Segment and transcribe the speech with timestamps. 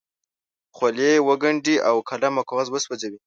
[0.75, 3.19] خولې وګنډي او قلم او کاغذ وسوځوي.